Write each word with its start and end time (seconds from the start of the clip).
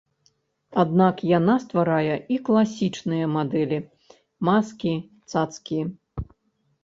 Аднак 0.83 1.15
яна 1.31 1.55
стварае 1.65 2.15
і 2.37 2.39
класічныя 2.47 3.25
мадэлі, 3.35 3.79
маскі, 4.49 4.93
цацкі. 5.35 5.79